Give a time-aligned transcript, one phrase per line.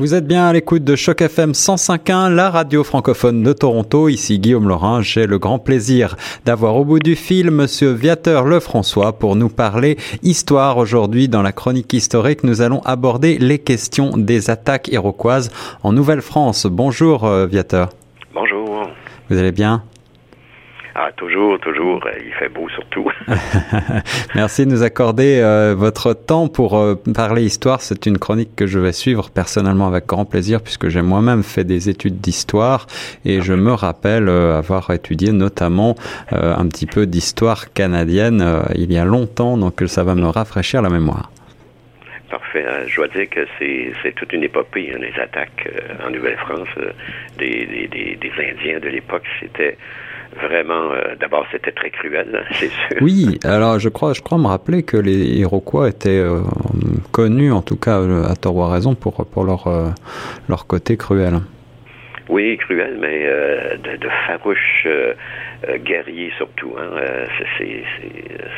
[0.00, 4.08] Vous êtes bien à l'écoute de Choc FM 105.1, la radio francophone de Toronto.
[4.08, 5.02] Ici Guillaume Laurin.
[5.02, 9.98] J'ai le grand plaisir d'avoir au bout du fil Monsieur Viateur Lefrançois pour nous parler
[10.22, 10.78] histoire.
[10.78, 15.50] Aujourd'hui, dans la chronique historique, nous allons aborder les questions des attaques iroquoises
[15.82, 16.64] en Nouvelle-France.
[16.64, 17.90] Bonjour euh, Viateur.
[18.32, 18.88] Bonjour.
[19.28, 19.82] Vous allez bien?
[20.94, 22.04] Ah, toujours, toujours.
[22.06, 23.10] Euh, il fait beau surtout.
[24.34, 27.80] Merci de nous accorder euh, votre temps pour euh, parler histoire.
[27.80, 31.64] C'est une chronique que je vais suivre personnellement avec grand plaisir puisque j'ai moi-même fait
[31.64, 32.86] des études d'histoire
[33.24, 35.94] et je me rappelle avoir étudié notamment
[36.30, 38.44] un petit peu d'histoire canadienne
[38.74, 41.30] il y a longtemps, donc ça va me rafraîchir la mémoire.
[42.30, 42.64] Parfait.
[42.86, 45.68] Je dois dire que c'est toute une épopée, hein, les attaques
[46.04, 46.68] en Nouvelle-France
[47.38, 49.24] des, des, des Indiens de l'époque.
[49.40, 49.76] C'était
[50.36, 52.98] vraiment, euh, d'abord, c'était très cruel, hein, c'est sûr.
[53.00, 56.40] Oui, alors je crois, je crois me rappeler que les Iroquois étaient euh,
[57.12, 59.88] connus, en tout cas à tort ou à raison, pour, pour leur, euh,
[60.48, 61.40] leur côté cruel.
[62.28, 64.08] Oui, cruel, mais de, de
[65.62, 66.74] farouches guerriers surtout.
[66.78, 66.90] Hein.
[67.58, 67.82] c'est,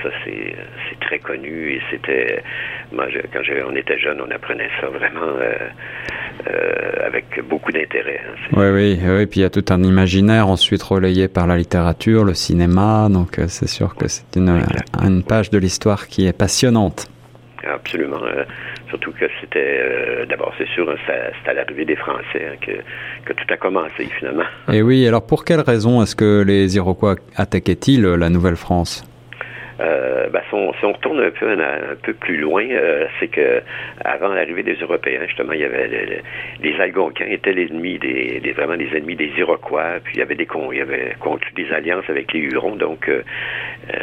[0.03, 0.55] ça, c'est,
[0.89, 2.43] c'est très connu et c'était.
[2.93, 5.39] Moi, quand on était jeune, on apprenait ça vraiment
[6.49, 8.21] euh, avec beaucoup d'intérêt.
[8.27, 9.27] Hein, oui, oui, oui.
[9.27, 13.09] Puis il y a tout un imaginaire ensuite relayé par la littérature, le cinéma.
[13.11, 14.63] Donc euh, c'est sûr que c'est une,
[15.03, 17.09] une, page de l'histoire qui est passionnante.
[17.65, 18.21] Absolument.
[18.93, 22.73] Euh, surtout que c'était, d'abord, c'est sûr, c'est à l'arrivée des Français hein, que,
[23.25, 24.45] que, tout a commencé finalement.
[24.73, 29.05] Et oui, alors pour quelle raison est-ce que les Iroquois attaquaient-ils la Nouvelle-France?
[29.81, 33.63] Euh, ben, si, on, retourne un peu, un, peu plus loin, euh, c'est que
[34.05, 36.23] avant l'arrivée des Européens, justement, il y avait
[36.61, 40.35] les Algonquins étaient l'ennemi des, des, vraiment des ennemis des Iroquois, puis il y avait
[40.35, 43.23] des il y avait conclu des alliances avec les Hurons, donc euh,
[43.93, 43.99] euh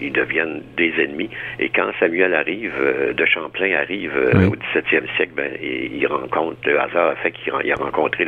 [0.00, 1.28] ils deviennent des ennemis.
[1.58, 2.72] Et quand Samuel arrive,
[3.14, 7.74] de Champlain arrive au 17e siècle, ben, il, rencontre le hasard a fait qu'il a
[7.74, 8.24] rencontré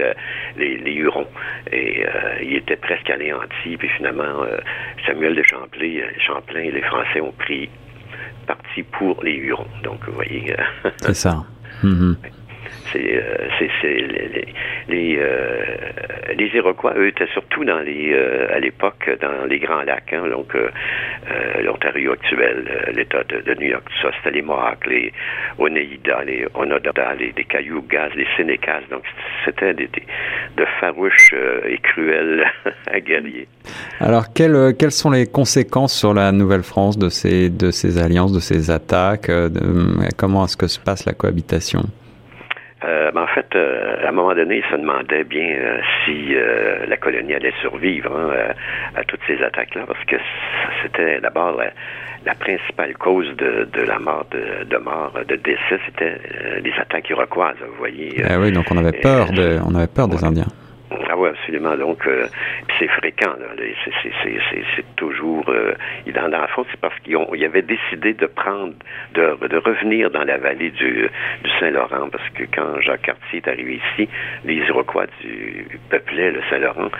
[0.56, 1.26] les, les, Hurons
[1.72, 2.04] et
[2.42, 4.44] il était presque anéanti, puis finalement
[5.06, 7.68] Samuel de Champlain, Champlain les Français ont pris
[8.46, 9.66] parti pour les Hurons.
[9.82, 10.54] Donc, vous voyez.
[10.98, 11.44] c'est ça.
[11.82, 12.14] Mm-hmm.
[12.24, 12.28] Euh,
[12.92, 14.46] c'est les,
[14.88, 15.64] les, euh,
[16.36, 20.54] les, Iroquois, eux, étaient surtout euh, à l'époque dans les Grands Lacs, hein, donc
[21.62, 25.12] l'Ontario actuel, l'État de, New York, ça, c'était les Mohawks, les
[25.58, 29.04] Oneida, les Onondaga, les, les Cayugas, les Sénécas, donc
[29.44, 29.88] c'était des,
[30.56, 31.34] de farouches
[31.66, 32.44] et cruels
[33.06, 33.48] guerriers.
[34.00, 37.50] Alors, quelles, sont les conséquences sur la Nouvelle-France de ces,
[37.98, 39.30] alliances, de ces attaques
[40.16, 41.82] Comment est-ce que se passe la cohabitation?
[41.82, 42.01] euh,
[43.20, 46.34] en fait, euh, à un moment donné, il se demandait bien euh, si
[46.88, 48.54] la colonie allait survivre hein,
[48.96, 50.16] à toutes ces attaques-là, parce que
[50.82, 51.58] c'était d'abord
[52.24, 56.18] la, principale cause de, de la mort, de, de, mort, de décès, c'était
[56.62, 57.56] les attaques iroquoises.
[57.60, 58.22] Vous voyez.
[58.28, 60.46] Ah oui, donc on avait peur de, on avait peur des Indiens.
[61.08, 61.76] Ah oui, absolument.
[61.76, 62.26] Donc, euh,
[62.78, 63.34] c'est fréquent.
[64.76, 65.44] C'est toujours...
[65.48, 65.74] Euh,
[66.12, 68.74] dans, dans le fond, c'est parce qu'ils avaient décidé de prendre,
[69.14, 71.08] de, de, revenir dans la vallée du,
[71.44, 74.08] du Saint-Laurent, parce que quand Jacques Cartier est arrivé ici,
[74.44, 76.90] les Iroquois du, peuplaient le Saint-Laurent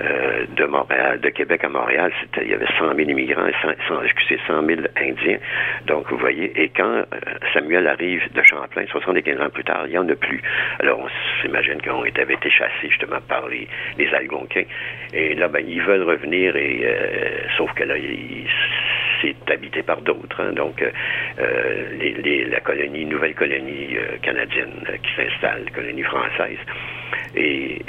[0.00, 2.12] euh, de Montréal, de Québec à Montréal.
[2.42, 3.54] Il y avait 100 000 immigrants et
[3.88, 5.38] 100, excusez, 100 000 Indiens.
[5.86, 7.04] Donc, vous voyez, et quand euh,
[7.52, 10.42] Samuel arrive de Champlain, 75 ans plus tard, il n'y en a plus.
[10.80, 11.08] Alors, on
[11.40, 14.64] s'imagine qu'on avait été chassés justement par les, Algonquins.
[15.12, 17.94] Et là, ben, ils veulent revenir, et euh, sauf que là,
[19.22, 20.40] c'est habité par d'autres.
[20.40, 20.52] Hein.
[20.52, 26.58] donc, euh, les, la colonie, nouvelle colonie euh, canadienne qui s'installe, colonie française.
[27.36, 27.80] Et,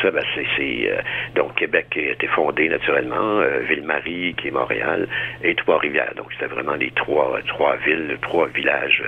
[0.00, 0.90] ça, ben, c'est,
[1.34, 5.06] donc Québec a été fondé naturellement, Ville-Marie qui est Montréal
[5.44, 6.12] et Trois-Rivières.
[6.16, 9.02] Donc c'était vraiment les trois trois villes, trois villages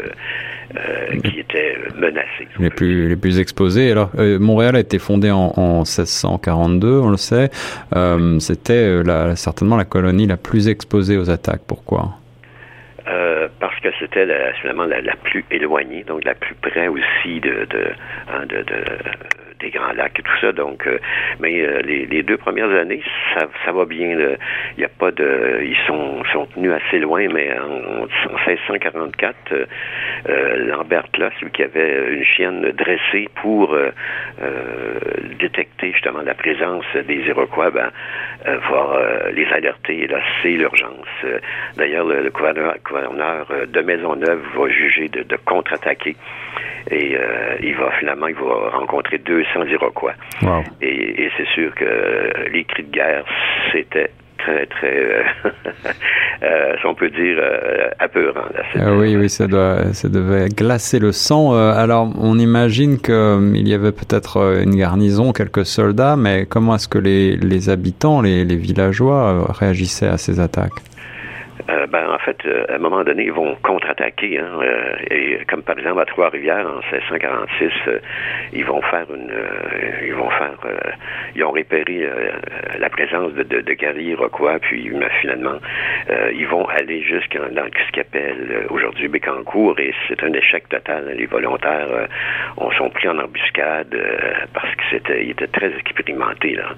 [1.24, 2.48] qui étaient menacés.
[2.60, 3.90] Les plus les plus exposés.
[3.90, 7.50] Alors Montréal a été fondé en, en 1642, on le sait.
[7.94, 11.62] Euh, c'était euh, certainement la colonie la plus exposée aux attaques.
[11.66, 12.10] Pourquoi?
[13.06, 14.26] Euh, parce que c'était
[14.60, 17.86] finalement la, plus éloignée, donc la plus près aussi de, de,
[18.32, 18.64] hein, de
[19.60, 20.52] des Grands Lacs et tout ça.
[20.52, 20.98] Donc, euh,
[21.40, 23.02] mais euh, les, deux premières années,
[23.34, 24.10] ça, va bien.
[24.10, 28.06] Il n'y a pas de, ils sont, sont tenus assez loin, mais en,
[28.46, 33.76] 1644, euh, Lambert là, celui qui avait une chienne dressée pour
[35.38, 37.90] détecter justement la présence des Iroquois, ben,
[39.32, 40.06] les alerter.
[40.06, 41.06] Là, c'est l'urgence.
[41.76, 46.16] D'ailleurs, le, gouverneur, de Maisonneuve va juger de, de contre-attaquer
[46.90, 47.16] et
[47.62, 50.14] il va finalement il va rencontrer deux sans Iroquois.
[50.80, 53.24] Et, et c'est sûr que les cris de guerre,
[53.72, 55.24] c'était très, très,
[56.80, 57.38] si on peut dire,
[57.98, 58.42] apeurant.
[58.76, 61.54] Ah oui, oui, ça, doit, ça devait glacer le sang.
[61.54, 66.98] alors, on imagine qu'il y avait peut-être une garnison, quelques soldats, mais comment est-ce que
[66.98, 70.82] les, les habitants, les, les villageois réagissaient à ces attaques?
[71.70, 74.38] Euh, ben, en fait, euh, à un moment donné, ils vont contre-attaquer.
[74.38, 77.70] Hein, euh, et comme par exemple à Trois-Rivières en 1646,
[78.52, 79.32] ils vont faire une,
[80.04, 80.56] ils vont faire,
[81.34, 82.08] ils ont repéré
[82.78, 84.90] la présence de, de, de guerriers iroquois, puis
[85.20, 85.58] finalement,
[86.34, 91.14] ils vont aller jusqu'à dans ce qu'ils appellent aujourd'hui Bécancourt, et c'est un échec total.
[91.16, 92.08] Les volontaires
[92.56, 93.96] ont sont pris en embuscade
[94.52, 96.70] parce que c'était, ils étaient très expérimentés là.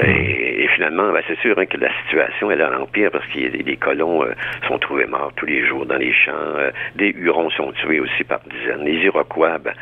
[0.00, 3.60] Et, finalement, ben, c'est sûr hein, que la situation est à l'empire parce qu'il y
[3.60, 4.34] a des colons euh,
[4.68, 6.32] sont trouvés morts tous les jours dans les champs.
[6.34, 8.84] Euh, des Hurons sont tués aussi par dizaines.
[8.84, 9.74] Les Iroquois, ben,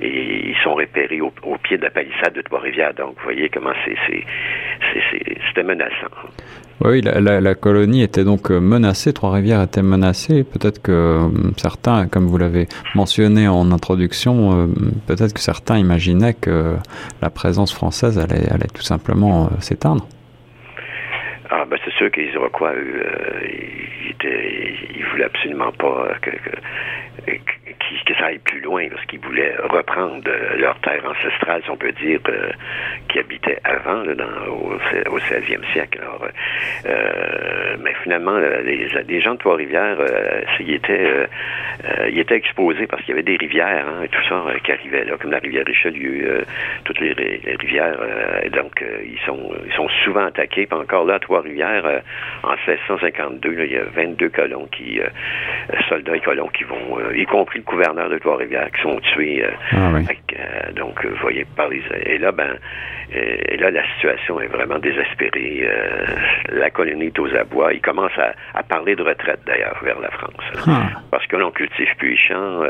[0.00, 1.30] et ils sont repérés au,
[1.62, 2.94] pied de la palissade de Trois-Rivières.
[2.94, 6.08] Donc, vous voyez comment c'était menaçant.
[6.82, 10.44] Oui, la, colonie était donc euh, menacée, Trois-Rivières était menacée.
[10.44, 11.28] Peut-être que
[11.58, 14.70] certains, comme vous l'avez mentionné en introduction,
[15.06, 16.76] peut-être que certains imaginaient que
[17.20, 20.06] la présence française allait, allait tout simplement s'éteindre.
[21.52, 23.46] Ah, ben sûr que les Iroquois, eux, euh,
[24.96, 27.36] ils, voulaient absolument pas que, que,
[28.06, 31.92] que ça aille plus loin, parce qu'ils voulaient reprendre leur terre ancestrale, si on peut
[31.92, 32.50] dire, euh,
[33.08, 34.02] qui habitait avant,
[34.48, 34.74] au,
[35.10, 36.00] au 16e siècle.
[36.02, 36.26] Alors,
[36.86, 43.12] euh, mais finalement, les, gens de Trois-Rivières, euh, ils, étaient, euh, exposés parce qu'il y
[43.12, 46.44] avait des rivières hein, et tout ça qui arrivaient, là, comme la rivière Richelieu,
[46.84, 47.96] toutes les, rivières.
[48.52, 50.66] donc, ils, sont, ils sont souvent attaqués.
[50.66, 52.02] Puis encore là, à Trois-Rivières,
[52.42, 55.00] en 1652, là, il y a 22 colons qui,
[55.88, 59.44] soldats et colons qui vont, y compris le gouverneurs de Trois-Rivières qui sont tués.
[59.44, 62.56] Euh, ah euh, donc, vous voyez, par les, et là, ben,
[63.12, 65.62] et là, la situation est vraiment désespérée.
[65.64, 66.06] Euh,
[66.52, 67.72] la colonie est aux abois.
[67.72, 68.18] Ils commencent
[68.54, 70.44] à, parler de retraite, d'ailleurs, vers la France.
[70.66, 71.00] Ah.
[71.10, 72.62] Parce que l'on cultive plus les champs.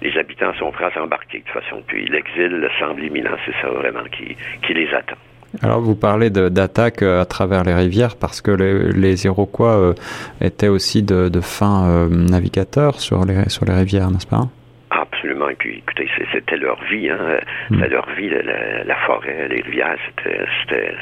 [0.00, 1.82] les habitants sont prêts à s'embarquer, de toute façon.
[1.86, 3.36] Puis l'exil semble imminent.
[3.44, 5.16] C'est ça, vraiment, qui, qui les attend.
[5.62, 9.94] Alors vous parlez d'attaques à travers les rivières parce que les, Iroquois
[10.40, 14.48] étaient aussi de, de fins navigateurs sur les, sur les rivières, n'est-ce pas?
[14.90, 15.48] Absolument.
[15.48, 17.38] Et puis, écoutez, c'était leur vie, hein.
[17.70, 17.76] Hmm.
[17.76, 20.94] C'était leur vie, la, forêt, les rivières, c'était.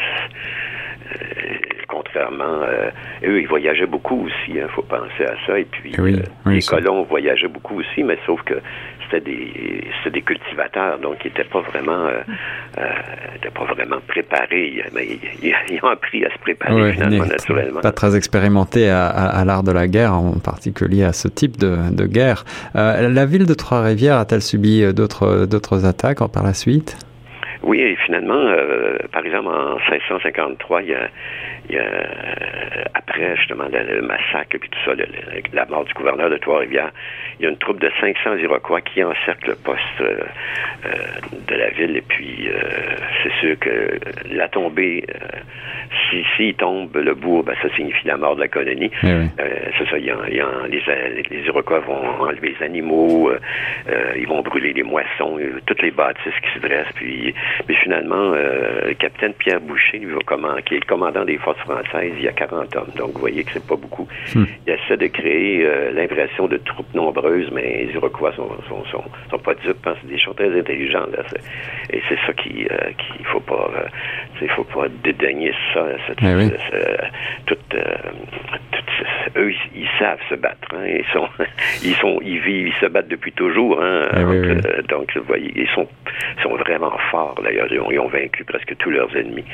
[1.08, 1.54] Euh,
[1.88, 2.90] contrairement, euh,
[3.24, 5.58] eux, ils voyageaient beaucoup aussi, il hein, faut penser à ça.
[5.58, 8.54] Et puis, euh, les colons voyageaient beaucoup aussi, mais sauf que
[9.10, 12.20] c'était des, des cultivateurs, donc ils n'étaient pas vraiment, euh,
[12.78, 14.84] euh pas vraiment préparés.
[14.94, 17.80] Mais ils, ont appris à se préparer finalement, naturellement.
[17.80, 21.76] Pas très expérimentés à, à, l'art de la guerre, en particulier à ce type de,
[21.92, 22.44] de guerre.
[22.76, 26.96] Euh, la ville de Trois-Rivières a-t-elle subi d'autres d'autres attaques par la suite?
[27.62, 31.08] Oui, et finalement, euh, par exemple, en 1653, il y a,
[31.76, 31.84] a
[32.94, 34.92] après justement le, massacre et tout ça,
[35.52, 36.92] la mort du gouverneur de Trois-Rivières,
[37.38, 40.18] il y a une troupe de 500 Iroquois qui encercle le poste euh,
[40.86, 40.90] euh,
[41.46, 41.96] de la ville.
[41.96, 42.60] Et puis, euh,
[43.22, 43.98] c'est sûr que
[44.30, 45.04] la tombée,
[46.10, 48.90] si s'il tombe le bourg, ben, ça signifie la mort de la colonie.
[49.02, 49.08] Eh
[49.78, 49.98] c'est ça.
[49.98, 50.16] Il y a,
[50.68, 50.82] les,
[51.30, 53.30] les, Iroquois vont enlever les animaux,
[54.16, 56.92] ils vont brûler les moissons, toutes les bâtisses qui se dressent.
[56.94, 57.34] Puis,
[57.68, 61.57] mais finalement, le capitaine Pierre Boucher, lui, va comment, qui est le commandant des forces
[61.58, 62.90] françaises, il y a 40 hommes.
[62.96, 64.06] Donc, vous voyez que c'est pas beaucoup.
[64.34, 64.44] Hmm.
[64.66, 69.38] Il essaie de créer l'impression de troupes nombreuses mais les Iroquois sont, sont, sont, sont
[69.38, 71.10] pas dupes, hein, c'est des choses très intelligentes.
[71.12, 71.22] Là,
[71.90, 73.86] et c'est ça qui euh, qu'il faut pas euh,
[74.40, 75.86] il faut pas dédaigner ça.
[76.06, 76.50] Cette, eh
[77.46, 77.96] tout, euh,
[79.36, 80.68] eux, ils, savent se battre.
[80.74, 81.28] Hein, ils sont
[81.82, 83.80] ils sont ils vivent, ils se battent depuis toujours.
[83.82, 85.88] Hein, eh donc, vous voyez, ils sont,
[86.42, 87.40] sont vraiment forts.
[87.42, 89.44] D'ailleurs, ils, ils ont, vaincu presque tous leurs ennemis.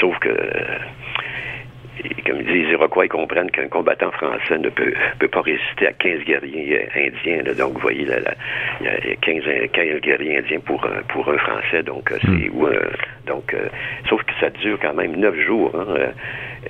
[0.00, 0.30] sauf que
[2.28, 5.92] comme disent les Iroquois, ils comprennent qu'un combattant français ne peut, peut pas résister à
[5.92, 7.54] 15 guerriers euh, indiens.
[7.54, 8.08] Donc, vous voyez, il
[8.84, 11.82] y a 15, 15, guerriers indiens pour, pour un Français.
[11.82, 12.78] Donc, euh, c'est hmm.
[13.26, 13.68] donc, euh,
[14.08, 15.72] sauf que ça dure quand même neuf jours.
[15.74, 16.12] Hein,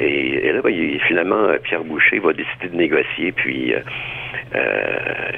[0.01, 3.75] et, là, ben, finalement, Pierre Boucher va décider de négocier, puis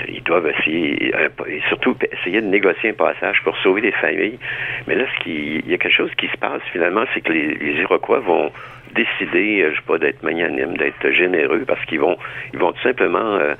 [0.08, 1.12] ils doivent essayer,
[1.46, 4.38] et surtout essayer de négocier un passage pour sauver des familles.
[4.86, 7.32] Mais là, ce qui, il y a quelque chose qui se passe finalement, c'est que
[7.32, 8.52] les, les Iroquois vont
[8.94, 12.16] décider, euh, je sais pas, d'être magnanime, d'être généreux, parce qu'ils vont,
[12.52, 13.54] ils vont tout simplement euh,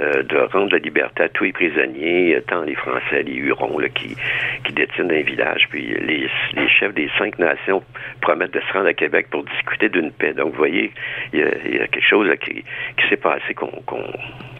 [0.00, 3.88] euh, de rendre la liberté à tous les prisonniers, tant les Français, les Hurons là,
[3.88, 4.16] qui,
[4.64, 7.82] qui détiennent un village, puis les, les, chefs des cinq nations
[8.22, 10.32] promettent de se rendre à Québec pour discuter d'une paix.
[10.32, 10.92] Donc, vous voyez,
[11.32, 12.64] il y a, quelque chose là, qui,
[12.96, 13.70] qui s'est passé qu'on,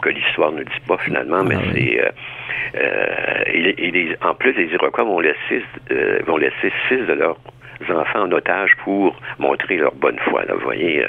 [0.03, 2.13] que l'histoire ne dit pas finalement, mais ah c'est...
[2.75, 5.63] Euh, et, en plus, les Iroquois vont laisser,
[6.27, 7.39] vont laisser six de leurs
[7.91, 10.43] enfants en otage pour montrer leur bonne foi.
[10.49, 11.05] vous voyez,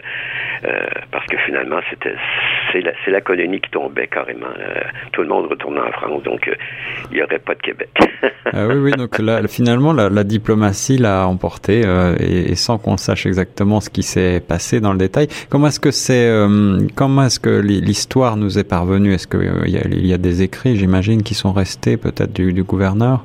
[1.11, 2.15] parce que finalement, c'était
[2.71, 4.47] c'est la, la, colonie qui tombait carrément.
[5.11, 6.49] tout le monde retournait en France, donc
[7.11, 7.89] il n'y aurait pas de Québec.
[8.53, 11.83] ah oui, oui, donc là, finalement, la, diplomatie l'a emporté
[12.19, 15.27] et, sans qu'on sache exactement ce qui s'est passé dans le détail.
[15.49, 16.29] Comment est-ce que c'est,
[16.95, 19.13] comment est-ce que l'histoire nous est parvenue?
[19.13, 22.63] Est-ce qu'il y, il y a des écrits, j'imagine, qui sont restés peut-être du, du
[22.63, 23.23] gouverneur?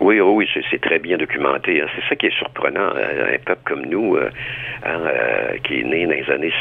[0.00, 1.80] Oui, oh oui, c'est très bien documenté.
[1.80, 1.86] Hein.
[1.94, 2.92] C'est ça qui est surprenant.
[2.94, 4.30] Euh, un peuple comme nous, euh,
[4.84, 6.52] hein, euh, qui est né dans les années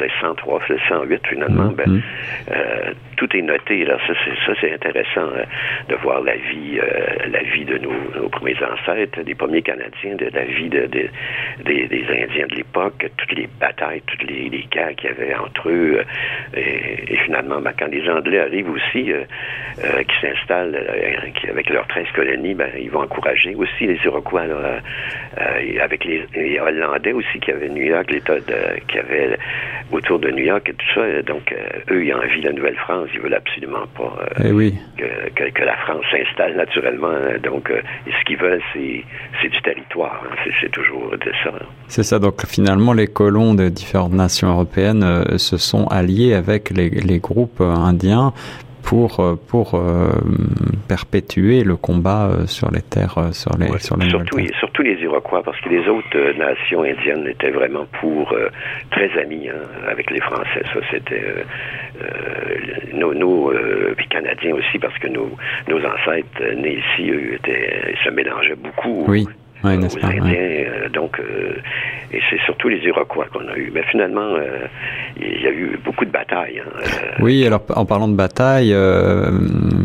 [0.00, 2.94] 1603, 1608, finalement, ben, mm-hmm.
[3.16, 3.84] tout est noté.
[3.84, 3.98] Là.
[4.06, 5.28] Ça, c'est intéressant
[5.88, 6.78] de voir la vie,
[7.30, 11.08] la vie de nos, premiers ancêtres, des premiers Canadiens, de la vie de, des,
[12.08, 16.02] Indiens de l'époque, toutes les batailles, toutes les, guerres qu'il y avait entre eux.
[16.56, 19.12] Et, finalement, ben, quand les Anglais arrivent aussi,
[19.76, 20.76] qui s'installent
[21.48, 24.78] avec leurs 13 colonies, ben, ils vont encourager aussi les Iroquois, euh,
[25.38, 28.36] euh, avec les, Hollandais aussi qui avaient New York, l'État
[28.88, 29.38] qui avait
[29.92, 31.22] autour de New York et tout ça.
[31.22, 33.08] Donc, euh, eux, ils ont envie de la Nouvelle-France.
[33.14, 34.12] Ils veulent absolument pas
[34.44, 37.12] eh que, la France s'installe naturellement.
[37.42, 37.70] Donc,
[38.06, 40.22] ce qu'ils veulent, c'est du territoire.
[40.24, 40.50] Hein.
[40.60, 41.52] C'est toujours de ça.
[41.88, 42.18] C'est ça.
[42.18, 48.32] Donc, finalement, les colons de différentes nations européennes se sont alliés avec les groupes indiens
[48.88, 50.08] pour euh, pour euh,
[50.88, 55.42] perpétuer le combat euh, sur les terres sur les sur les surtout, surtout les Iroquois
[55.42, 58.34] parce que les autres nations indiennes étaient vraiment pour
[58.90, 60.62] très amis hein, avec les Français.
[60.72, 61.22] Ça c'était
[62.94, 63.52] nos, nos
[64.08, 65.30] Canadiens aussi parce que nos
[65.68, 69.04] nos ancêtres nés ici eux étaient se mélangeaient beaucoup.
[69.06, 69.26] Oui
[69.64, 70.88] oui, aux Indiens.
[70.92, 71.20] donc,
[72.12, 73.70] et c'est surtout les Iroquois qu'on a eu.
[73.74, 74.36] Mais finalement,
[75.20, 76.60] il y a eu beaucoup de batailles.
[76.64, 76.70] Hein,
[77.20, 79.30] oui, alors en parlant de bataille, euh,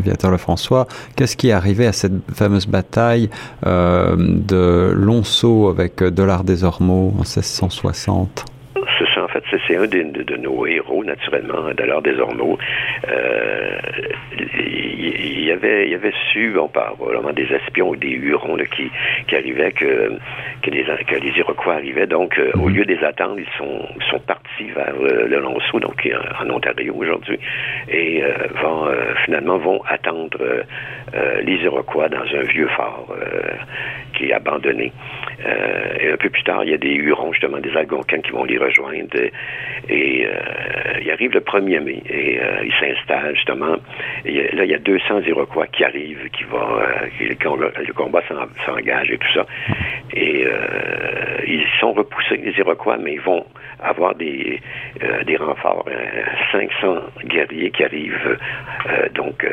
[0.04, 3.30] Viateur Lefrançois, qu'est-ce qui est arrivé à cette fameuse bataille
[3.66, 10.66] euh, de Lonceau avec Dollard des Ormeaux en 1660 en fait, c'est un de, nos
[10.66, 12.58] héros, naturellement, Dollard des Ormeaux.
[13.10, 13.78] Euh,
[14.60, 18.90] il, y avait, il avait su, bon, par vraiment des espions ou des Hurons qui,
[19.28, 20.12] qui arrivaient, que,
[20.62, 22.08] que, les, que les Iroquois arrivaient.
[22.08, 22.76] Donc, euh, au mhm.
[22.76, 26.08] lieu de les attendre, ils sont, sont partis vers euh, le Lonceau, donc
[26.40, 27.40] en, Ontario aujourd'hui,
[27.90, 28.22] et
[28.62, 28.88] vont,
[29.26, 30.38] finalement vont attendre
[31.42, 33.14] les Iroquois dans un vieux fort
[34.14, 34.92] qui est abandonné.
[36.00, 38.44] et un peu plus tard, il y a des Hurons, justement, des Algonquins qui vont
[38.44, 38.84] les rejoindre.
[39.90, 40.28] Et
[41.02, 43.78] il arrive le 1er mai et il s'installe justement
[44.54, 48.22] là, il y a 200 Iroquois qui arrivent, qui vont, euh, le, combat
[48.66, 49.46] s'engage et tout ça.
[50.14, 53.46] Et euh, ils sont repoussés, les Iroquois, mais ils vont
[53.82, 54.60] avoir des,
[55.04, 55.86] euh, des renforts.
[56.52, 58.38] 500 guerriers qui arrivent.
[59.16, 59.46] donc,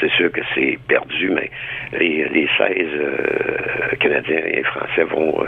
[0.00, 1.50] c'est sûr que c'est perdu, mais
[1.98, 5.44] les, les 16 Canadiens et Français vont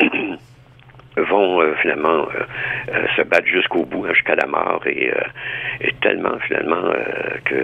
[1.16, 2.44] vont euh, finalement euh,
[2.94, 5.10] euh, se battre jusqu'au bout, hein, jusqu'à la mort, et,
[6.00, 6.92] tellement finalement
[7.44, 7.54] que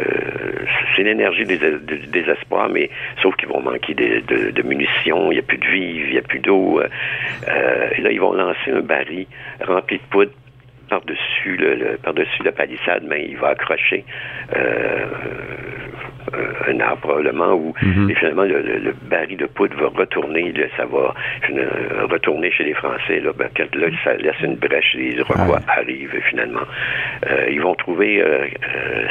[0.95, 1.59] c'est l'énergie des,
[2.07, 2.88] désespoir, mais
[3.21, 6.23] sauf qu'ils vont manquer de, munitions, il n'y a plus de vivres, il n'y a
[6.23, 6.81] plus d'eau.
[6.81, 9.26] et là, ils vont lancer un baril
[9.61, 10.31] rempli de poudre
[10.88, 14.05] par-dessus le, par-dessus la palissade, mais il va accrocher
[14.57, 15.07] euh,
[16.68, 18.14] un arbre probablement où mhm.
[18.14, 21.14] finalement le, baril de poudre va retourner, ça va
[21.50, 23.20] euh, retourner chez les Français.
[23.20, 26.66] Là, ben, quand là, ça laisse une brèche, les Iroquois arrivent finalement.
[27.28, 28.23] Euh, ils vont trouver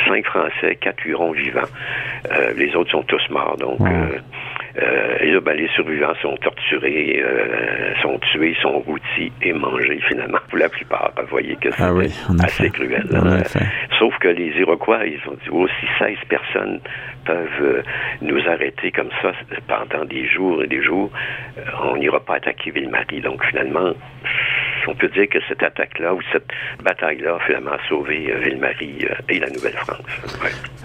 [0.07, 1.69] cinq Français, quatre Hurons vivants.
[2.55, 3.79] les autres sont tous morts, donc.
[4.79, 10.00] Euh, et là, ben, les survivants sont torturés, euh, sont tués, sont rôtis et mangés
[10.07, 11.12] finalement pour la plupart.
[11.17, 11.93] Vous voyez que c'est ah
[12.43, 13.07] assez cruel.
[13.13, 13.41] Hein.
[13.98, 16.79] Sauf que les Iroquois, ils ont dit, oh, si 16 personnes
[17.25, 17.81] peuvent euh,
[18.22, 19.31] nous arrêter comme ça
[19.67, 21.12] pendant des jours et des jours,
[21.84, 23.22] on n'ira pas attaquer Ville-Marie.
[23.22, 23.93] Donc finalement,
[24.88, 26.48] on peut dire que cette attaque-là ou cette
[26.84, 30.01] bataille-là a finalement sauvé euh, Ville-Marie euh, et la Nouvelle-France.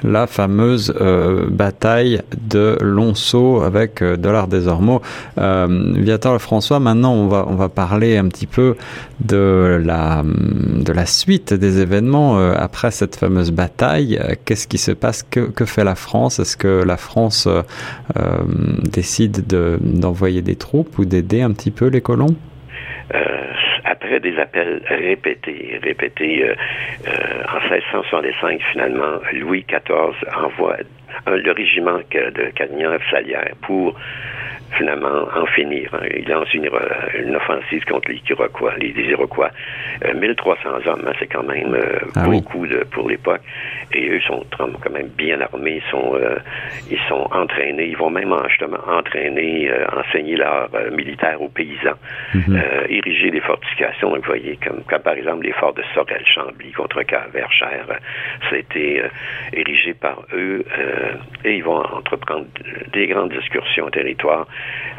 [0.03, 5.01] La fameuse euh, bataille de Lonceau avec Dollard des Ormeaux.
[5.37, 8.77] Viator François, maintenant on va, on va parler un petit peu
[9.21, 14.19] de la, de la suite des événements après cette fameuse bataille.
[14.45, 15.23] Qu'est-ce qui se passe?
[15.23, 16.41] Que, que, fait la France?
[16.41, 17.49] Est-ce que la France
[18.83, 22.35] décide d'envoyer des troupes ou d'aider un petit peu les colons?
[24.21, 26.55] Des appels répétés, répétés, euh,
[27.09, 30.77] euh, en 1665, finalement, Louis XIV envoie
[31.27, 33.97] le régiment de Cagnan-Salière pour
[34.77, 35.91] finalement en finir.
[35.93, 36.07] Hein.
[36.17, 36.69] Il lance une,
[37.15, 39.51] une, offensive contre les Iroquois, les, Iroquois.
[40.15, 43.43] 1300 euh, hommes, hein, c'est quand même euh, ah beaucoup de, pour l'époque.
[43.95, 46.37] Et eux sont quand même bien armés, ils sont, euh,
[46.91, 51.99] ils sont entraînés, ils vont même justement entraîner, enseigner l'art militaire aux paysans,
[52.35, 52.63] mhm.
[52.89, 54.11] ériger des fortifications.
[54.11, 57.03] Donc, vous voyez, comme, comme par exemple les forts de Sorel, Chambly, contre
[57.33, 57.87] Verchères,
[58.49, 59.03] ça a été
[59.53, 60.65] érigé par eux
[61.45, 62.47] et ils vont entreprendre
[62.93, 64.47] des grandes excursions au territoire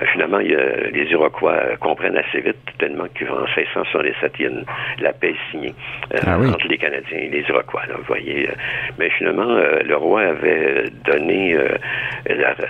[0.02, 4.52] euh, finalement, les Iroquois euh, comprennent assez vite, tellement qu'en 1667, il y a
[5.00, 5.74] la paix signée
[6.14, 7.84] euh, ah entre les Canadiens et les Iroquois.
[7.96, 8.50] vous voyez,
[8.98, 11.56] mais finalement, le roi avait donné,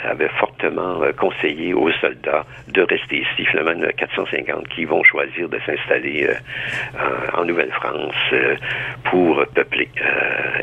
[0.05, 3.45] avait fortement conseillé aux soldats de rester ici.
[3.45, 6.29] Finalement, il y en a 450 qui vont choisir de s'installer
[7.37, 8.15] en, Nouvelle-France
[9.05, 9.89] pour peupler.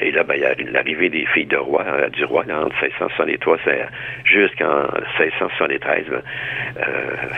[0.01, 3.59] et là, ben, il y a l'arrivée des filles de roi, du roi entre 1663
[4.25, 4.83] jusqu'en
[5.19, 6.05] 1673.
[6.11, 6.83] Euh,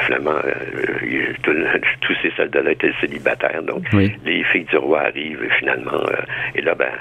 [0.05, 1.33] finalement, euh,
[2.01, 3.63] tous ces soldats-là étaient célibataires.
[3.63, 5.93] Donc, les filles du roi arrivent finalement.
[5.93, 6.93] Euh, et là, ben,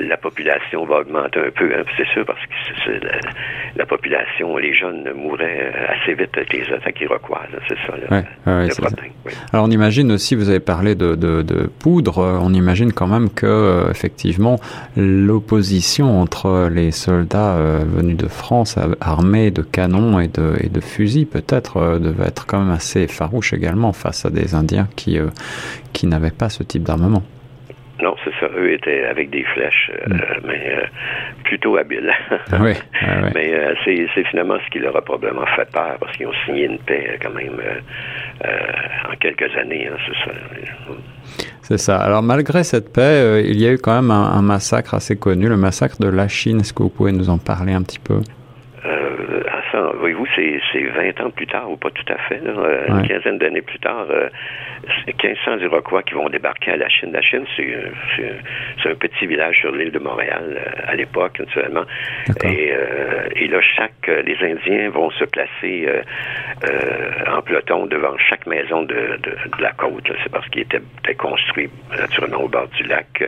[0.00, 1.72] la population va augmenter un peu.
[1.74, 2.92] Hein, c'est sûr, parce que
[3.76, 7.48] la, population, les jeunes mouraient assez vite avec les attaques iroquoises.
[7.68, 9.12] C'est ça, le problème.
[9.52, 13.90] Alors, on imagine aussi, vous avez parlé de, de poudre, on imagine quand même que,
[13.90, 14.58] effectivement,
[14.96, 21.26] l'opposition entre les soldats venus de France armés de canons et de, et de fusils
[21.26, 25.28] peut-être euh, devait être quand même assez farouche également face à des Indiens qui, euh,
[25.92, 27.22] qui n'avaient pas ce type d'armement.
[28.00, 28.46] Non, c'est ça.
[28.54, 30.20] Eux étaient avec des flèches, euh, mm.
[30.46, 30.76] mais
[31.44, 32.12] plutôt habiles.
[32.60, 32.74] oui,
[33.34, 33.52] Mais
[33.84, 37.18] c'est finalement ce qui leur a probablement fait peur, parce qu'ils ont signé une paix
[37.22, 37.58] quand même
[38.44, 40.36] en quelques années, hein, c'est ça.
[41.66, 41.98] C'est ça.
[41.98, 45.48] Alors malgré cette paix, il y a eu quand même un, un, massacre assez connu,
[45.48, 46.60] le massacre de la Chine.
[46.60, 48.20] Est-ce que vous pouvez nous en parler un petit peu?
[49.98, 53.62] Voyez-vous, c'est 20 ans plus tard, ou pas tout à fait, euh, une quinzaine d'années
[53.62, 54.28] plus tard, euh,
[55.06, 57.10] 1500 Iroquois qui vont débarquer à la Chine.
[57.12, 61.84] La Chine, c'est un petit village sur l'île de Montréal euh, à l'époque, naturellement.
[62.44, 65.88] Et, euh, et, là, chaque, les Indiens vont se placer
[67.26, 70.10] en peloton devant chaque maison de, de, la côte.
[70.22, 70.80] C'est parce qu'ils étaient,
[71.16, 73.24] construits naturellement au bord du lac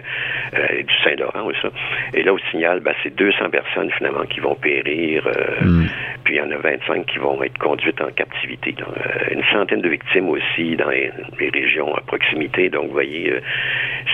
[0.70, 1.66] et du Saint-Laurent aussi.
[2.14, 5.26] Et là, au signal, ben, c'est 200 personnes finalement qui vont périr.
[5.60, 5.86] Hmm.
[6.24, 8.74] Puis il y en a 25 qui vont être conduites en captivité.
[8.80, 11.10] Euh, une centaine de victimes aussi dans les,
[11.52, 12.68] régions à proximité.
[12.68, 13.40] Donc, vous voyez, euh,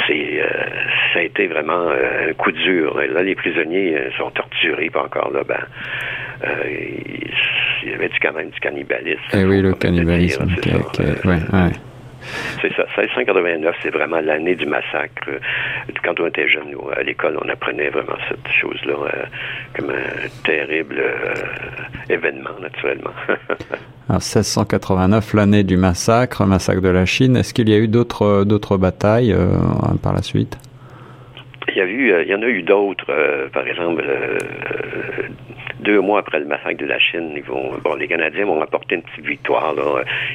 [0.07, 0.49] c'est euh,
[1.13, 2.97] ça a été vraiment un coup dur.
[2.97, 5.61] Là, les prisonniers sont torturés, pas encore là, ben,
[7.83, 9.21] il y avait quand même du cannibalisme?
[9.33, 10.47] Eh oui, le cannibalisme.
[12.61, 12.87] C'est ça.
[12.97, 15.29] 1689, c'est vraiment l'année du massacre.
[16.03, 19.25] Quand on était jeune, à l'école, on apprenait vraiment cette chose-là euh,
[19.75, 21.35] comme un terrible euh,
[22.09, 23.11] événement, naturellement.
[24.09, 27.37] Alors, 1689, l'année du massacre, massacre de la Chine.
[27.37, 29.57] Est-ce qu'il y a eu d'autres d'autres batailles euh,
[30.03, 30.59] par la suite?
[31.69, 33.11] Il y, a eu, il y en a eu d'autres,
[33.53, 34.05] par exemple,
[35.85, 38.97] deux mois après le massacre de la Chine, ils vont, bon, les Canadiens vont apporter
[38.97, 39.75] une petite victoire.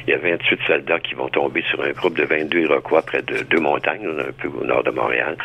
[0.06, 3.22] Il y a 28 soldats qui vont tomber sur un groupe de 22 Iroquois près
[3.22, 5.36] de deux montagnes, un peu au nord de Montréal.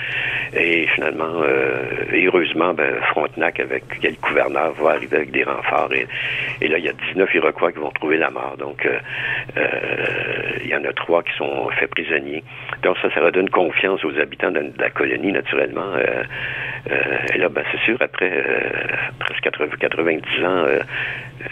[0.55, 5.91] Et finalement, euh, heureusement, ben, Frontenac, avec quel gouverneur, va arriver avec des renforts.
[5.93, 8.55] Et, là, il y a 19 Iroquois qui vont trouver la mort.
[8.57, 8.97] Donc, euh,
[9.57, 9.65] euh,
[10.63, 12.43] il y en a trois qui sont faits prisonniers.
[12.83, 15.97] Donc, ça, ça redonne confiance aux habitants de, la colonie, naturellement.
[17.33, 18.31] et là, ben, c'est sûr, après
[19.19, 20.79] presque 80, 90 ans, euh,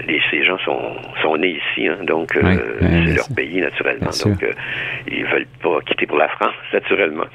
[0.07, 4.09] les, ces gens sont, sont nés ici, hein, donc euh, c'est leur pays naturellement.
[4.23, 4.51] Donc euh,
[5.07, 7.25] ils veulent pas quitter pour la France, naturellement.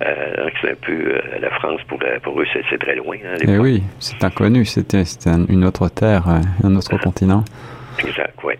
[0.00, 3.16] c'est un peu la France pour, pour eux, c'est très loin.
[3.24, 5.02] Hein, eh oui, c'est inconnu, c'était
[5.48, 6.24] une autre terre,
[6.62, 7.44] un autre continent.
[7.98, 8.54] Exact, oui.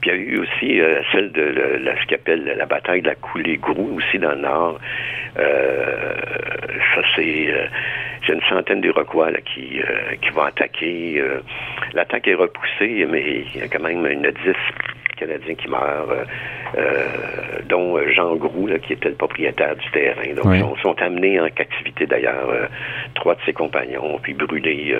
[0.00, 0.80] Puis il y a eu aussi
[1.12, 4.78] celle de la, ce qu'appelle la bataille de la Coulée-Grou, aussi dans le nord.
[5.36, 7.52] ça, c'est
[8.26, 11.18] il y a une centaine d'Iroquois qui, euh, qui vont attaquer.
[11.18, 11.40] Euh,
[11.94, 14.56] l'attaque est repoussée, mais il y a quand même une dix
[15.16, 16.26] Canadiens qui meurent,
[16.76, 17.06] euh,
[17.68, 20.34] dont Jean Groux, qui était le propriétaire du terrain.
[20.34, 22.68] Donc, ils sont, amenés en captivité d'ailleurs,
[23.14, 24.94] trois de ses compagnons, puis brûlés.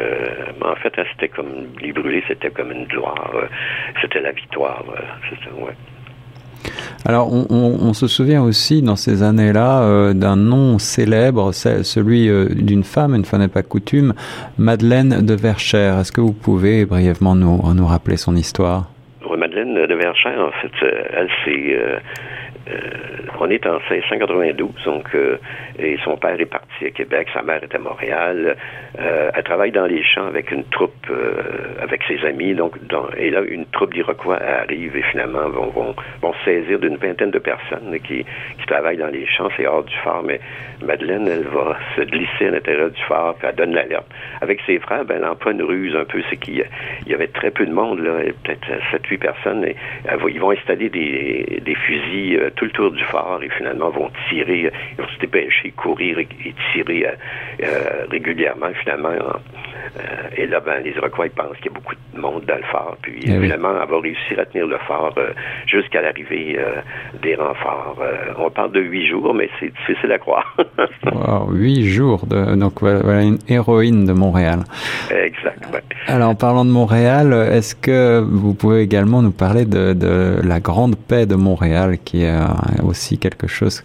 [0.62, 3.30] en fait, c'était comme les brûlés, c'était comme une gloire.
[4.00, 4.84] c'était la victoire.
[5.58, 5.72] ouais.
[7.08, 12.82] Alors, on, se souvient aussi dans ces années-là euh, d'un nom célèbre, celui euh, d'une
[12.82, 14.12] femme, une fois n'est pas coutume,
[14.58, 16.00] Madeleine de Verchères.
[16.00, 18.90] Est-ce que vous pouvez brièvement nous, nous rappeler son histoire?
[19.38, 21.78] Madeleine de Verchères, en fait, euh, elle, c'est
[23.38, 25.16] on est en 1692, donc,
[25.78, 28.56] et son père est parti à Québec, sa mère est à Montréal.
[28.98, 31.10] elle travaille dans les champs avec une troupe,
[31.80, 32.76] avec ses amis, donc,
[33.16, 37.98] et là, une troupe d'Iroquois arrive et finalement vont, vont, saisir d'une vingtaine de personnes
[38.06, 38.24] qui,
[38.66, 40.40] travaillent dans les champs, c'est hors du phare, mais
[40.82, 44.06] Madeleine, elle va se glisser à l'intérieur du phare, puis elle donne l'alerte.
[44.40, 46.64] Avec ses frères, ben, elle emploie une ruse un peu, c'est qu'il
[47.06, 49.76] y avait très peu de monde, là, peut-être 7-8 personnes, et
[50.28, 54.10] ils vont installer des, des fusils euh, tout le tour du phare et finalement vont
[54.28, 56.28] tirer, ils vont se dépêcher, courir et,
[56.72, 57.12] tirer euh,
[57.62, 59.10] euh, régulièrement, finalement.
[60.36, 62.62] Et là, ben, les Iroquois, ils pensent qu'il y a beaucoup de monde dans le
[62.62, 65.14] phare, puis eh finalement, elle va réussir à tenir le phare
[65.66, 66.58] jusqu'à l'arrivée
[67.22, 67.98] des renforts.
[68.38, 70.56] on parle de huit jours, mais c'est difficile à croire.
[71.12, 74.60] wow, huit jours, de, donc voilà une héroïne de Montréal.
[75.10, 75.62] Exact.
[76.06, 80.60] Alors, en parlant de Montréal, est-ce que vous pouvez également nous parler de, de la
[80.60, 82.36] Grande Paix de Montréal, qui est
[82.82, 83.82] aussi quelque chose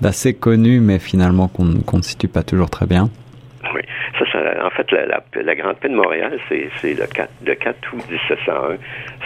[0.00, 3.10] d'assez connu, mais finalement qu'on ne situe pas toujours très bien?
[4.18, 4.26] Oui.
[4.32, 8.02] Ça, en fait, la, la, Grande Paix de Montréal, c'est le 4, le 4 août
[8.10, 8.76] 1701.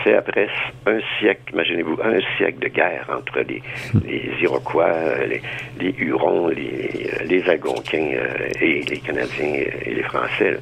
[0.03, 0.49] C'est après
[0.87, 3.63] un siècle, imaginez-vous, un siècle de guerre entre les,
[4.05, 4.93] les Iroquois,
[5.27, 5.43] les,
[5.81, 10.59] les Hurons, les, les Algonquins euh, et les Canadiens et les Français.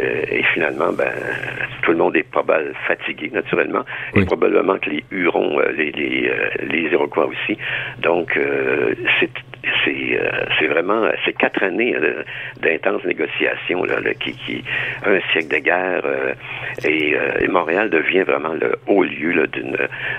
[0.00, 1.12] Euh, et finalement, ben,
[1.82, 3.84] tout le monde est probablement fatigué, naturellement,
[4.14, 6.32] et probablement que les Hurons, euh, les, les,
[6.62, 7.58] les Iroquois aussi.
[8.02, 8.38] Donc,
[9.20, 9.30] c'est
[9.84, 11.94] c'est vraiment c'est quatre années
[12.60, 14.64] d'intenses négociations là, qui,
[15.04, 16.04] un siècle de guerre
[16.84, 19.76] et, et, Montréal devient vraiment le haut lieu d'une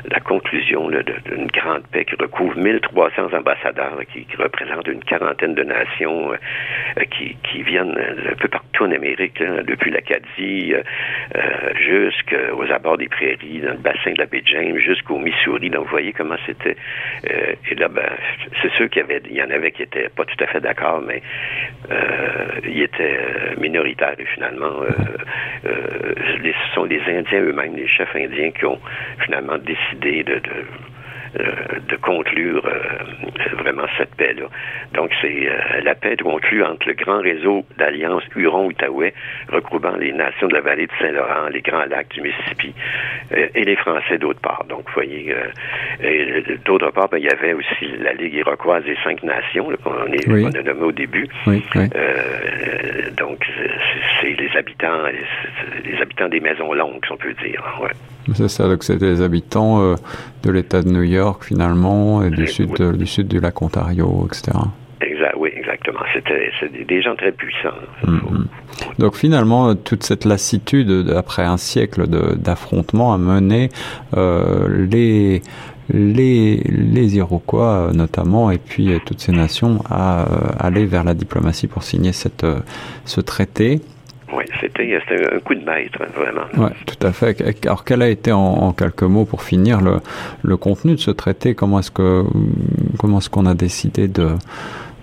[0.10, 5.64] la conclusion d'une grande paix qui recouvre 1300 ambassadeurs qui, qui représentent une quarantaine de
[5.64, 6.32] nations
[7.12, 10.84] qui, viennent un peu partout en Amérique depuis l'Acadie euh,
[11.36, 15.70] euh, jusqu'aux abords des prairies, dans le bassin de la baie James, jusqu'au Missouri.
[15.70, 16.76] Donc, vous voyez comment c'était.
[17.30, 18.10] Euh, et là, ben,
[18.62, 20.62] c'est sûr qu'il y, avait, il y en avait qui étaient pas tout à fait
[20.62, 21.22] d'accord, mais
[21.92, 23.20] euh, ils étaient
[23.58, 24.82] minoritaires et finalement,
[25.64, 28.80] ce sont les Indiens eux-mêmes, les chefs indiens, qui ont
[29.24, 30.64] finalement décidé de euh,
[31.38, 34.46] de conclure euh, vraiment cette paix-là.
[34.94, 39.14] Donc, c'est euh, la paix conclue entre le grand réseau d'alliances Huron-Outaouais,
[39.52, 42.74] regroupant les nations de la vallée de Saint-Laurent, les grands lacs du Mississippi,
[43.32, 44.66] et les Français d'autre part.
[44.70, 45.36] Donc, vous voyez,
[46.66, 50.28] d'autre part, ben, il y avait aussi la Ligue iroquoise des cinq nations, qu'on est,
[50.28, 51.28] a nommé au début.
[53.18, 53.46] donc,
[54.22, 55.04] c'est les habitants,
[55.84, 57.64] les, habitants des maisons longues, si on peut dire.
[57.82, 57.92] Ouais.
[58.34, 59.96] C'est ça, donc c'était les habitants euh,
[60.44, 64.58] de l'État de New York finalement, et du, sud, du sud du lac Ontario, etc.
[65.02, 66.00] Exact, oui, exactement.
[66.14, 67.70] C'était des gens très puissants.
[68.04, 69.00] Mm-hmm.
[69.00, 73.70] Donc finalement, toute cette lassitude après un siècle d'affrontements a mené
[74.16, 75.42] euh, les,
[75.90, 80.26] les, les Iroquois notamment, et puis euh, toutes ces nations à
[80.60, 82.46] aller vers la diplomatie pour signer cette,
[83.06, 83.82] ce traité.
[84.34, 85.00] Oui, c'était
[85.32, 86.48] un coup de maître, vraiment.
[86.58, 87.66] Oui, tout à fait.
[87.66, 90.00] Alors, quel a été, en, quelques mots, pour finir, le,
[90.44, 91.54] le, contenu de ce traité?
[91.54, 92.24] Comment est-ce que
[93.00, 94.30] comment est-ce qu'on a décidé de,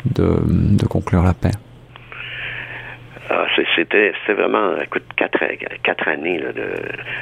[0.07, 1.53] de, de conclure la paix?
[3.31, 5.39] Ah, c'était vraiment écoute, quatre,
[5.83, 6.69] quatre années là, de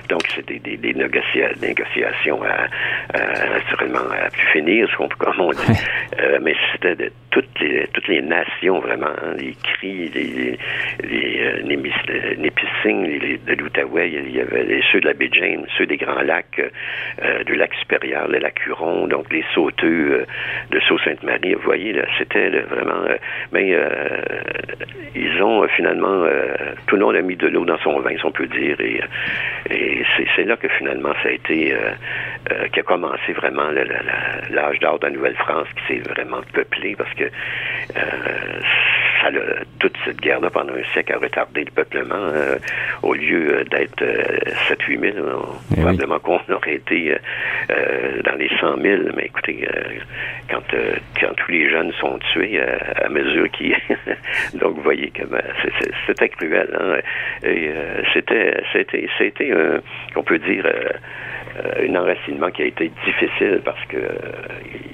[0.08, 2.66] donc c'était des, des, négociations à,
[3.48, 5.80] naturellement à plus finir, comme on dit.
[6.18, 10.58] Euh, mais c'était de toutes les toutes les nations vraiment, hein, les cris, les
[11.02, 15.86] les, euh, les, de l'Outaouais, il y avait les, ceux de la baie James, ceux
[15.86, 16.60] des Grands Lacs,
[17.22, 20.26] euh, du lac supérieur, le lac Huron, donc les sauteux
[20.70, 21.54] de Sault-Sainte-Marie.
[21.54, 23.04] Vous voyez, là, c'était vraiment
[23.52, 23.76] mais
[25.14, 26.24] ils ont finalement
[26.86, 29.00] tout le monde a mis de l'eau dans son vin, si on peut dire, et,
[30.36, 31.90] c'est là que finalement ça a été, euh,
[32.50, 33.70] euh, qui a commencé vraiment
[34.50, 38.60] l'âge d'or de la Nouvelle-France, qui s'est vraiment peuplé, parce que euh,
[39.20, 42.32] ça a, toute cette guerre-là pendant un siècle a retardé le peuplement.
[43.02, 44.04] au lieu d'être
[44.68, 45.26] 7-8 000,
[45.70, 47.16] eh probablement qu'on aurait été
[47.68, 49.66] dans les 100 000, mais écoutez,
[50.50, 50.62] quand,
[51.20, 53.76] quand tous les jeunes sont tués à mesure qu'ils...
[54.54, 55.42] Donc, vous voyez que ben,
[56.06, 56.68] c'était cruel.
[56.78, 56.96] Hein?
[57.42, 59.80] Et euh, c'était, c'était, c'était un,
[60.16, 63.96] on peut dire, euh, un enracinement qui a été difficile parce que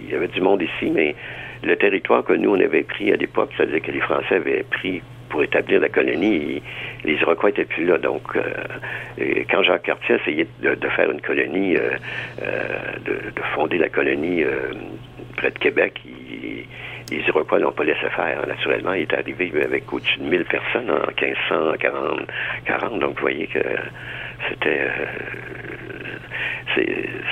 [0.07, 1.15] il y avait du monde ici, mais
[1.63, 5.03] le territoire que nous on avait pris à l'époque, c'est-à-dire que les Français avaient pris
[5.29, 6.63] pour établir la colonie,
[7.05, 7.99] les Iroquois étaient plus là.
[7.99, 8.23] Donc,
[9.51, 14.45] quand Jacques Cartier essayait de, faire une colonie, de, de, fonder la colonie
[15.37, 16.01] près de Québec,
[17.11, 18.47] les Iroquois n'ont pas laissé faire.
[18.47, 22.21] Naturellement, il est arrivé avec au-dessus de 1000 personnes en 1540.
[22.65, 23.61] 40, donc, vous voyez que
[24.49, 24.89] c'était...
[26.79, 26.83] Euh,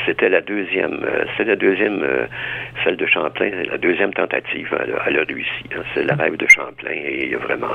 [0.07, 1.05] c'était la deuxième,
[1.37, 2.05] c'est la deuxième,
[2.83, 4.69] celle de Champlain, la deuxième tentative.
[5.07, 5.65] Elle, a réussi.
[5.75, 5.83] Hein.
[5.95, 7.75] C'est le rêve de Champlain et il a vraiment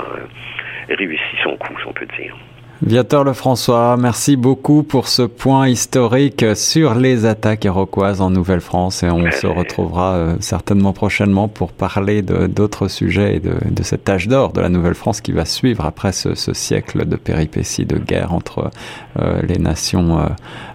[0.90, 2.36] réussi son coup, si on peut dire.
[2.82, 9.10] Viateur Lefrançois, merci beaucoup pour ce point historique sur les attaques iroquoises en Nouvelle-France et
[9.10, 14.30] on se retrouvera euh, certainement prochainement pour parler d'autres sujets et de, de cet âge
[14.30, 18.34] d'or de la Nouvelle-France qui va suivre après ce, ce, siècle de péripéties, de guerre
[18.34, 18.72] entre
[19.20, 20.28] euh, les nations euh,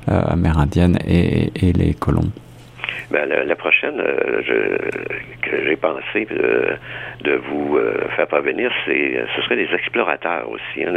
[0.06, 2.30] amérindiennes et, et les colons.
[3.10, 4.02] Ben, la, prochaine
[4.46, 4.76] je,
[5.42, 7.78] que j'ai pensé de vous
[8.16, 10.84] faire parvenir, c'est ce serait des explorateurs aussi.
[10.84, 10.94] Hein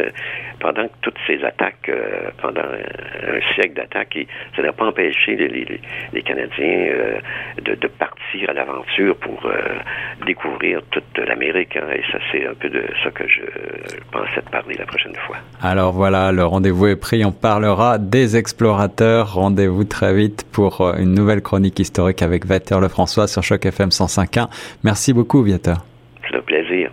[0.59, 4.17] pendant toutes ces attaques, euh, pendant un, siècle d'attaques,
[4.55, 7.19] ça n'a pas empêché les, Canadiens euh,
[7.61, 9.57] de, partir à l'aventure pour euh,
[10.25, 11.77] découvrir toute l'Amérique.
[11.77, 13.41] Hein, et ça, c'est un peu de ça que je
[14.11, 15.37] pensais de parler la prochaine fois.
[15.61, 17.23] Alors voilà, le rendez-vous est pris.
[17.23, 19.33] On parlera des explorateurs.
[19.33, 24.47] Rendez-vous très vite pour une nouvelle chronique historique avec Vater Lefrançois sur Choc FM 105.1.
[24.83, 25.77] Merci beaucoup, Viateur.
[26.29, 26.91] C'est un plaisir.